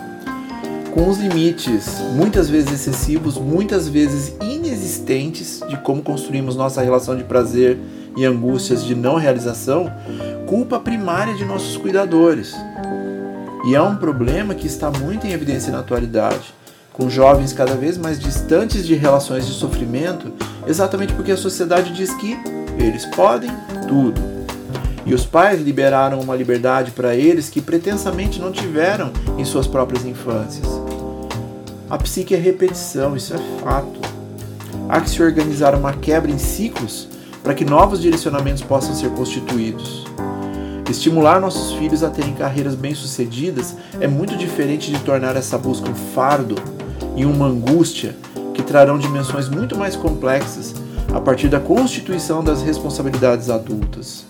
Com 0.93 1.09
os 1.09 1.19
limites, 1.19 1.99
muitas 2.14 2.49
vezes 2.50 2.73
excessivos, 2.73 3.38
muitas 3.38 3.88
vezes 3.88 4.35
inexistentes, 4.40 5.61
de 5.66 5.78
como 5.78 6.02
construímos 6.02 6.55
nossa 6.55 6.83
relação 6.83 7.16
de 7.16 7.25
prazer 7.25 7.78
e 8.16 8.25
angústias 8.25 8.85
de 8.85 8.95
não 8.95 9.16
realização, 9.16 9.90
culpa 10.47 10.78
primária 10.78 11.35
de 11.35 11.45
nossos 11.45 11.76
cuidadores. 11.78 12.55
E 13.66 13.75
é 13.75 13.81
um 13.81 13.97
problema 13.97 14.55
que 14.55 14.66
está 14.66 14.90
muito 14.90 15.26
em 15.26 15.33
evidência 15.33 15.73
na 15.73 15.81
atualidade, 15.81 16.55
com 16.93 17.09
jovens 17.09 17.52
cada 17.52 17.75
vez 17.75 17.97
mais 17.97 18.19
distantes 18.19 18.87
de 18.87 18.95
relações 18.95 19.47
de 19.47 19.52
sofrimento, 19.52 20.33
exatamente 20.66 21.14
porque 21.14 21.33
a 21.33 21.37
sociedade 21.37 21.93
diz 21.95 22.12
que 22.14 22.37
eles 22.78 23.07
podem 23.07 23.50
tudo 23.88 24.36
e 25.07 25.15
os 25.15 25.25
pais 25.25 25.63
liberaram 25.63 26.21
uma 26.21 26.35
liberdade 26.35 26.91
para 26.91 27.15
eles 27.15 27.49
que 27.49 27.61
pretensamente 27.61 28.41
não 28.41 28.51
tiveram 28.51 29.13
em 29.39 29.45
suas 29.45 29.69
próprias 29.69 30.05
infâncias. 30.05 30.67
A 31.89 31.97
psique 31.97 32.35
é 32.35 32.39
repetição, 32.39 33.17
isso 33.17 33.33
é 33.33 33.39
fato. 33.63 34.01
Há 34.89 35.01
que 35.01 35.09
se 35.09 35.23
organizar 35.23 35.77
uma 35.77 35.93
quebra 35.93 36.31
em 36.31 36.39
ciclos 36.39 37.09
para 37.43 37.55
que 37.55 37.65
novos 37.65 38.01
direcionamentos 38.01 38.65
possam 38.65 38.97
ser 38.97 39.11
constituídos. 39.11 40.05
Estimular 40.91 41.41
nossos 41.41 41.77
filhos 41.79 42.03
a 42.03 42.11
terem 42.11 42.35
carreiras 42.35 42.75
bem-sucedidas 42.75 43.77
é 44.01 44.09
muito 44.09 44.37
diferente 44.37 44.91
de 44.91 44.99
tornar 45.01 45.37
essa 45.37 45.57
busca 45.57 45.89
um 45.89 45.95
fardo 45.95 46.57
e 47.15 47.25
uma 47.25 47.47
angústia 47.47 48.17
que 48.53 48.63
trarão 48.63 48.99
dimensões 48.99 49.49
muito 49.49 49.77
mais 49.77 49.95
complexas 49.95 50.75
a 51.15 51.21
partir 51.21 51.49
da 51.49 51.61
constituição 51.61 52.43
das 52.43 52.63
responsabilidades 52.63 53.49
adultas 53.51 54.25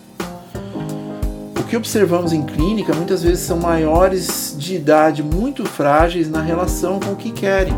que 1.77 1.79
observamos 1.79 2.33
em 2.33 2.43
clínica 2.43 2.95
muitas 2.95 3.23
vezes 3.23 3.41
são 3.41 3.59
maiores 3.59 4.57
de 4.59 4.77
idade 4.77 5.23
muito 5.23 5.63
frágeis 5.67 6.27
na 6.27 6.41
relação 6.41 6.99
com 6.99 7.13
o 7.13 7.17
que 7.17 7.31
querem 7.31 7.75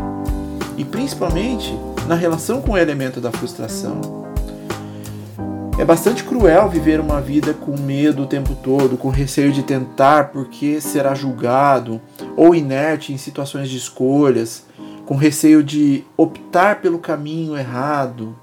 e 0.77 0.85
principalmente 0.85 1.77
na 2.07 2.15
relação 2.15 2.61
com 2.61 2.71
o 2.71 2.77
elemento 2.77 3.19
da 3.19 3.29
frustração. 3.29 3.99
É 5.77 5.83
bastante 5.83 6.23
cruel 6.23 6.69
viver 6.69 7.01
uma 7.01 7.19
vida 7.19 7.53
com 7.53 7.77
medo 7.77 8.23
o 8.23 8.25
tempo 8.25 8.55
todo, 8.63 8.95
com 8.95 9.09
receio 9.09 9.51
de 9.51 9.63
tentar 9.63 10.29
porque 10.29 10.79
será 10.79 11.13
julgado, 11.13 11.99
ou 12.37 12.55
inerte 12.55 13.11
em 13.11 13.17
situações 13.17 13.69
de 13.69 13.75
escolhas, 13.75 14.63
com 15.05 15.17
receio 15.17 15.61
de 15.61 16.05
optar 16.15 16.81
pelo 16.81 16.99
caminho 16.99 17.57
errado, 17.57 18.33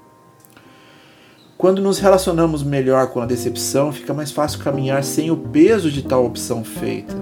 quando 1.57 1.81
nos 1.81 1.97
relacionamos 1.97 2.61
melhor 2.61 3.07
com 3.07 3.19
a 3.19 3.25
decepção, 3.25 3.91
fica 3.91 4.13
mais 4.13 4.31
fácil 4.31 4.59
caminhar 4.59 5.03
sem 5.03 5.31
o 5.31 5.37
peso 5.37 5.89
de 5.89 6.03
tal 6.03 6.23
opção 6.23 6.63
feita. 6.63 7.15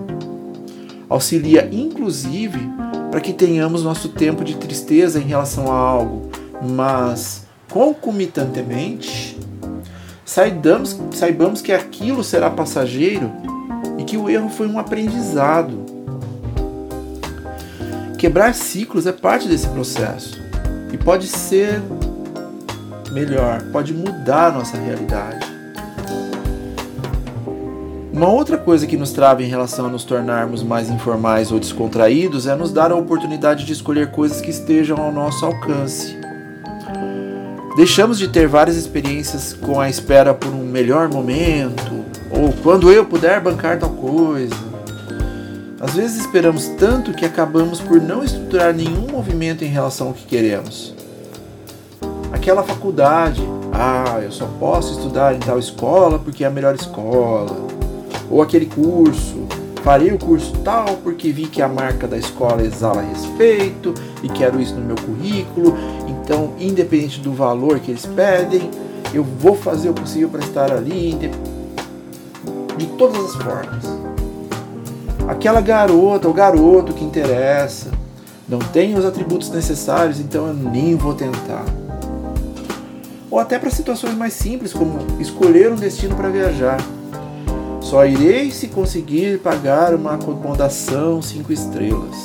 Auxilia, 1.07 1.69
inclusive, 1.71 2.59
para 3.09 3.21
que 3.21 3.31
tenhamos 3.31 3.83
nosso 3.83 4.09
tempo 4.09 4.43
de 4.43 4.57
tristeza 4.57 5.19
em 5.19 5.23
relação 5.23 5.71
a 5.71 5.75
algo, 5.75 6.29
mas 6.61 7.45
concomitantemente, 7.71 9.37
saibamos, 10.25 10.99
saibamos 11.13 11.61
que 11.61 11.71
aquilo 11.71 12.21
será 12.21 12.49
passageiro 12.49 13.31
e 13.97 14.03
que 14.03 14.17
o 14.17 14.29
erro 14.29 14.49
foi 14.49 14.67
um 14.67 14.77
aprendizado. 14.77 15.85
Quebrar 18.17 18.53
ciclos 18.53 19.07
é 19.07 19.13
parte 19.13 19.47
desse 19.47 19.69
processo 19.69 20.41
e 20.91 20.97
pode 20.97 21.27
ser 21.27 21.81
melhor, 23.15 23.61
pode 23.71 23.93
mudar 23.93 24.47
a 24.47 24.51
nossa 24.51 24.77
realidade. 24.77 25.55
Uma 28.11 28.29
outra 28.29 28.57
coisa 28.57 28.85
que 28.85 28.97
nos 28.97 29.11
trava 29.11 29.41
em 29.41 29.47
relação 29.47 29.85
a 29.85 29.89
nos 29.89 30.03
tornarmos 30.03 30.61
mais 30.61 30.89
informais 30.89 31.51
ou 31.51 31.59
descontraídos 31.59 32.45
é 32.45 32.55
nos 32.55 32.71
dar 32.71 32.91
a 32.91 32.95
oportunidade 32.95 33.65
de 33.65 33.71
escolher 33.71 34.11
coisas 34.11 34.41
que 34.41 34.49
estejam 34.49 34.97
ao 34.97 35.11
nosso 35.11 35.45
alcance. 35.45 36.17
Deixamos 37.77 38.17
de 38.17 38.27
ter 38.27 38.47
várias 38.47 38.75
experiências 38.75 39.53
com 39.53 39.79
a 39.79 39.89
espera 39.89 40.33
por 40.33 40.53
um 40.53 40.65
melhor 40.65 41.09
momento, 41.09 42.05
ou 42.29 42.53
quando 42.63 42.91
eu 42.91 43.05
puder 43.05 43.41
bancar 43.41 43.79
tal 43.79 43.89
coisa. 43.91 44.55
Às 45.79 45.93
vezes 45.93 46.21
esperamos 46.21 46.67
tanto 46.77 47.13
que 47.13 47.25
acabamos 47.25 47.79
por 47.79 48.01
não 48.01 48.23
estruturar 48.23 48.73
nenhum 48.73 49.07
movimento 49.11 49.63
em 49.63 49.67
relação 49.67 50.07
ao 50.07 50.13
que 50.13 50.25
queremos. 50.25 51.04
Aquela 52.35 52.63
faculdade, 52.63 53.41
ah, 53.71 54.19
eu 54.21 54.29
só 54.29 54.45
posso 54.59 54.91
estudar 54.91 55.33
em 55.33 55.39
tal 55.39 55.57
escola 55.57 56.19
porque 56.19 56.43
é 56.43 56.47
a 56.47 56.49
melhor 56.49 56.75
escola. 56.75 57.55
Ou 58.29 58.41
aquele 58.41 58.65
curso, 58.65 59.47
farei 59.81 60.11
o 60.11 60.19
curso 60.19 60.51
tal 60.57 60.97
porque 61.01 61.31
vi 61.31 61.47
que 61.47 61.61
a 61.61 61.69
marca 61.69 62.05
da 62.05 62.17
escola 62.17 62.61
exala 62.61 63.01
respeito 63.01 63.93
e 64.21 64.27
quero 64.27 64.61
isso 64.61 64.75
no 64.75 64.81
meu 64.81 64.97
currículo. 64.97 65.77
Então, 66.09 66.51
independente 66.59 67.21
do 67.21 67.31
valor 67.31 67.79
que 67.79 67.91
eles 67.91 68.05
pedem, 68.05 68.69
eu 69.13 69.23
vou 69.23 69.55
fazer 69.55 69.89
o 69.89 69.93
possível 69.93 70.27
para 70.27 70.41
estar 70.41 70.73
ali 70.73 71.13
de 72.77 72.85
todas 72.97 73.17
as 73.27 73.35
formas. 73.35 73.85
Aquela 75.25 75.61
garota 75.61 76.27
ou 76.27 76.33
garoto 76.33 76.93
que 76.93 77.03
interessa 77.03 77.91
não 78.47 78.59
tem 78.59 78.93
os 78.93 79.05
atributos 79.05 79.49
necessários, 79.51 80.19
então 80.19 80.47
eu 80.47 80.53
nem 80.53 80.95
vou 80.95 81.13
tentar. 81.13 81.63
Ou 83.29 83.39
até 83.39 83.57
para 83.57 83.69
situações 83.69 84.15
mais 84.15 84.33
simples, 84.33 84.73
como 84.73 84.99
escolher 85.19 85.71
um 85.71 85.75
destino 85.75 86.15
para 86.15 86.29
viajar. 86.29 86.77
Só 87.81 88.05
irei 88.05 88.51
se 88.51 88.67
conseguir 88.67 89.39
pagar 89.39 89.93
uma 89.93 90.15
acomodação 90.15 91.21
cinco 91.21 91.53
estrelas. 91.53 92.15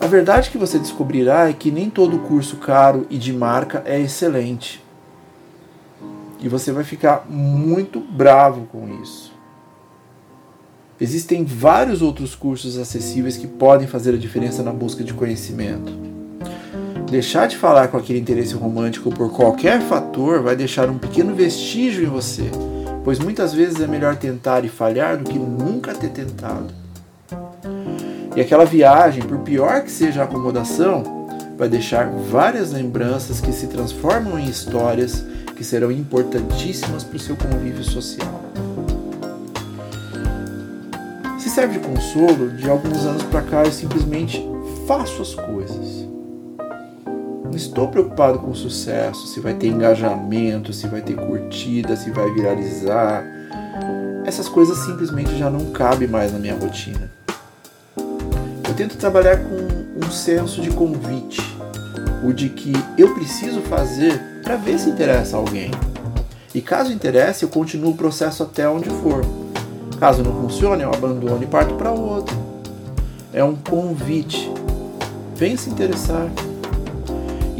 A 0.00 0.06
verdade 0.06 0.50
que 0.50 0.58
você 0.58 0.78
descobrirá 0.78 1.48
é 1.48 1.52
que 1.52 1.70
nem 1.70 1.90
todo 1.90 2.18
curso 2.20 2.56
caro 2.56 3.06
e 3.10 3.18
de 3.18 3.32
marca 3.32 3.82
é 3.84 4.00
excelente. 4.00 4.82
E 6.40 6.48
você 6.48 6.72
vai 6.72 6.84
ficar 6.84 7.26
muito 7.28 8.00
bravo 8.00 8.66
com 8.72 8.88
isso. 9.02 9.32
Existem 10.98 11.44
vários 11.44 12.02
outros 12.02 12.34
cursos 12.34 12.78
acessíveis 12.78 13.36
que 13.36 13.46
podem 13.46 13.86
fazer 13.86 14.14
a 14.14 14.18
diferença 14.18 14.62
na 14.62 14.72
busca 14.72 15.04
de 15.04 15.14
conhecimento. 15.14 16.19
Deixar 17.10 17.46
de 17.46 17.56
falar 17.56 17.88
com 17.88 17.96
aquele 17.96 18.20
interesse 18.20 18.54
romântico 18.54 19.10
por 19.10 19.32
qualquer 19.32 19.80
fator 19.82 20.42
vai 20.42 20.54
deixar 20.54 20.88
um 20.88 20.98
pequeno 20.98 21.34
vestígio 21.34 22.04
em 22.04 22.08
você 22.08 22.50
pois 23.04 23.18
muitas 23.18 23.52
vezes 23.52 23.80
é 23.80 23.86
melhor 23.86 24.16
tentar 24.16 24.64
e 24.64 24.68
falhar 24.68 25.16
do 25.16 25.24
que 25.24 25.38
nunca 25.38 25.94
ter 25.94 26.10
tentado. 26.10 26.72
E 28.36 28.40
aquela 28.40 28.64
viagem, 28.64 29.22
por 29.22 29.38
pior 29.38 29.82
que 29.82 29.90
seja 29.90 30.22
a 30.22 30.24
acomodação, 30.24 31.02
vai 31.56 31.68
deixar 31.68 32.08
várias 32.08 32.72
lembranças 32.72 33.40
que 33.40 33.52
se 33.52 33.66
transformam 33.66 34.38
em 34.38 34.48
histórias 34.48 35.24
que 35.56 35.64
serão 35.64 35.90
importantíssimas 35.90 37.04
para 37.04 37.16
o 37.16 37.20
seu 37.20 37.36
convívio 37.36 37.84
social. 37.84 38.40
Se 41.38 41.50
serve 41.50 41.78
de 41.78 41.86
consolo, 41.86 42.50
de 42.50 42.68
alguns 42.68 43.04
anos 43.04 43.22
para 43.24 43.42
cá 43.42 43.64
eu 43.64 43.72
simplesmente 43.72 44.42
faço 44.86 45.20
as 45.20 45.34
coisas. 45.34 46.09
Não 47.50 47.56
estou 47.56 47.88
preocupado 47.88 48.38
com 48.38 48.52
o 48.52 48.54
sucesso, 48.54 49.26
se 49.26 49.40
vai 49.40 49.54
ter 49.54 49.66
engajamento, 49.66 50.72
se 50.72 50.86
vai 50.86 51.02
ter 51.02 51.16
curtida, 51.16 51.96
se 51.96 52.08
vai 52.12 52.32
viralizar. 52.32 53.24
Essas 54.24 54.48
coisas 54.48 54.78
simplesmente 54.78 55.36
já 55.36 55.50
não 55.50 55.72
cabem 55.72 56.06
mais 56.06 56.32
na 56.32 56.38
minha 56.38 56.54
rotina. 56.54 57.10
Eu 57.96 58.72
tento 58.76 58.96
trabalhar 58.96 59.38
com 59.38 60.06
um 60.06 60.10
senso 60.12 60.60
de 60.60 60.70
convite, 60.70 61.42
o 62.24 62.32
de 62.32 62.50
que 62.50 62.72
eu 62.96 63.12
preciso 63.14 63.60
fazer 63.62 64.22
para 64.44 64.54
ver 64.54 64.78
se 64.78 64.88
interessa 64.88 65.36
alguém. 65.36 65.72
E 66.54 66.60
caso 66.60 66.92
interesse, 66.92 67.42
eu 67.42 67.48
continuo 67.48 67.90
o 67.90 67.96
processo 67.96 68.44
até 68.44 68.68
onde 68.68 68.88
for. 68.90 69.24
Caso 69.98 70.22
não 70.22 70.40
funcione, 70.40 70.84
eu 70.84 70.94
abandono 70.94 71.42
e 71.42 71.46
parto 71.46 71.74
para 71.74 71.90
outro. 71.90 72.36
É 73.32 73.42
um 73.42 73.56
convite. 73.56 74.48
Vem 75.34 75.56
se 75.56 75.68
interessar. 75.68 76.30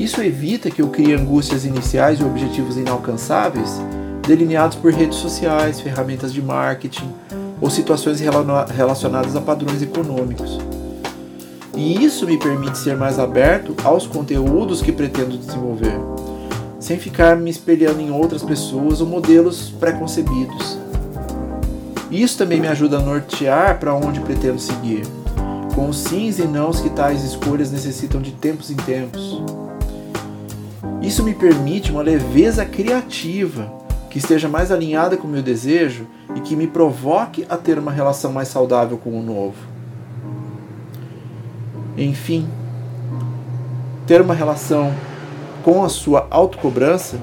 Isso 0.01 0.23
evita 0.23 0.71
que 0.71 0.81
eu 0.81 0.89
crie 0.89 1.13
angústias 1.13 1.67
iniciais 1.67 2.21
e 2.21 2.25
objetivos 2.25 2.79
inalcançáveis 2.79 3.79
delineados 4.27 4.75
por 4.75 4.95
redes 4.95 5.19
sociais, 5.19 5.79
ferramentas 5.79 6.33
de 6.33 6.41
marketing 6.41 7.13
ou 7.61 7.69
situações 7.69 8.19
relacionadas 8.19 9.37
a 9.37 9.43
padrões 9.43 9.83
econômicos. 9.83 10.59
E 11.77 12.03
isso 12.03 12.25
me 12.27 12.39
permite 12.39 12.79
ser 12.79 12.97
mais 12.97 13.19
aberto 13.19 13.77
aos 13.85 14.07
conteúdos 14.07 14.81
que 14.81 14.91
pretendo 14.91 15.37
desenvolver, 15.37 16.01
sem 16.79 16.99
ficar 16.99 17.37
me 17.37 17.51
espelhando 17.51 18.01
em 18.01 18.11
outras 18.11 18.43
pessoas 18.43 19.03
ou 19.03 19.07
modelos 19.07 19.69
preconcebidos. 19.79 20.79
Isso 22.11 22.39
também 22.39 22.59
me 22.59 22.69
ajuda 22.69 22.97
a 22.97 23.03
nortear 23.03 23.79
para 23.79 23.95
onde 23.95 24.19
pretendo 24.21 24.59
seguir, 24.59 25.03
com 25.75 25.91
os 25.91 25.99
sims 25.99 26.39
e 26.39 26.45
nãos 26.45 26.81
que 26.81 26.89
tais 26.89 27.23
escolhas 27.23 27.71
necessitam 27.71 28.23
de 28.23 28.33
tempos 28.33 28.71
em 28.71 28.77
tempos. 28.77 29.43
Isso 31.03 31.23
me 31.25 31.35
permite 31.35 31.91
uma 31.91 32.03
leveza 32.03 32.65
criativa 32.65 33.73
que 34.11 34.19
esteja 34.19 34.49
mais 34.49 34.71
alinhada 34.71 35.17
com 35.17 35.27
o 35.27 35.31
meu 35.31 35.43
desejo 35.43 36.07
e 36.35 36.41
que 36.41 36.57
me 36.57 36.67
provoque 36.67 37.47
a 37.49 37.57
ter 37.57 37.79
uma 37.79 37.93
relação 37.93 38.33
mais 38.33 38.49
saudável 38.49 38.99
com 38.99 39.19
o 39.19 39.23
novo. 39.23 39.57
Enfim, 41.97 42.49
ter 44.07 44.21
uma 44.21 44.35
relação 44.35 44.93
com 45.63 45.85
a 45.85 45.89
sua 45.89 46.27
autocobrança 46.31 47.19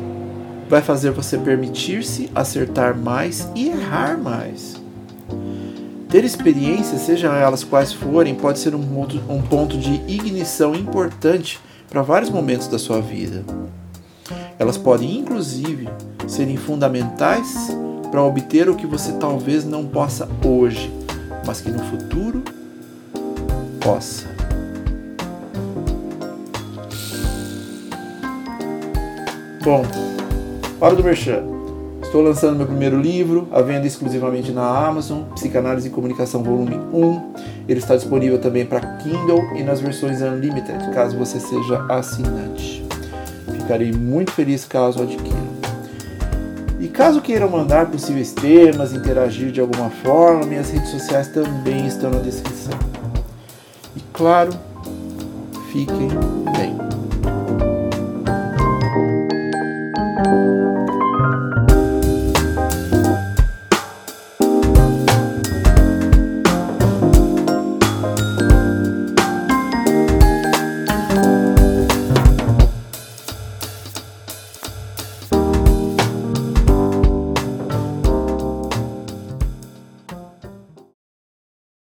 vai 0.70 0.82
fazer 0.82 1.12
você 1.12 1.38
permitir-se 1.38 2.30
acertar 2.34 2.98
mais 2.98 3.50
e 3.56 3.70
errar 3.70 4.18
mais. 4.18 4.82
Ter 6.10 6.24
experiências, 6.24 7.02
sejam 7.02 7.34
elas 7.34 7.64
quais 7.64 7.92
forem, 7.92 8.34
pode 8.34 8.60
ser 8.60 8.74
um 8.74 8.82
ponto, 8.82 9.22
um 9.30 9.42
ponto 9.42 9.78
de 9.78 9.96
ignição 10.08 10.74
importante 10.74 11.60
para 11.90 12.02
vários 12.02 12.30
momentos 12.30 12.68
da 12.68 12.78
sua 12.78 13.02
vida. 13.02 13.44
Elas 14.60 14.78
podem, 14.78 15.20
inclusive, 15.20 15.88
serem 16.28 16.58
fundamentais 16.58 17.70
para 18.12 18.24
obter 18.24 18.70
o 18.70 18.76
que 18.76 18.88
você 18.88 19.14
talvez 19.14 19.66
não 19.66 19.86
possa 19.86 20.28
hoje, 20.46 20.92
mas 21.46 21.62
que 21.62 21.70
no 21.70 21.80
futuro 21.80 22.44
possa. 23.80 24.26
Bom, 29.64 29.84
para 30.80 30.96
do 30.96 31.04
Merchan. 31.04 31.44
Estou 32.02 32.22
lançando 32.22 32.56
meu 32.56 32.66
primeiro 32.66 32.98
livro, 33.02 33.50
à 33.52 33.62
venda 33.62 33.86
exclusivamente 33.86 34.52
na 34.54 34.88
Amazon, 34.88 35.24
Psicanálise 35.36 35.90
e 35.90 35.92
Comunicação 35.92 36.42
Volume 36.42 36.78
1. 36.94 37.34
Ele 37.68 37.80
está 37.80 37.96
disponível 37.96 38.40
também 38.40 38.66
para 38.66 38.80
Kindle 38.98 39.56
e 39.56 39.64
nas 39.64 39.82
versões 39.82 40.22
Unlimited, 40.22 40.90
caso 40.94 41.18
você 41.18 41.40
seja 41.40 41.86
assinante. 41.90 42.86
Ficarei 43.52 43.92
muito 43.92 44.32
feliz 44.32 44.64
caso 44.64 45.04
adquiram. 45.04 45.48
E 46.80 46.88
caso 46.88 47.22
queiram 47.22 47.50
mandar 47.50 47.88
possíveis 47.88 48.32
temas, 48.32 48.94
interagir 48.94 49.52
de 49.52 49.60
alguma 49.60 49.90
forma, 49.90 50.46
minhas 50.46 50.70
redes 50.70 50.90
sociais 50.90 51.28
também 51.28 51.86
estão 51.86 52.10
na 52.10 52.20
descrição. 52.20 52.78
E 53.96 54.00
claro, 54.14 54.52
fiquem 55.72 56.08
bem. 56.56 56.97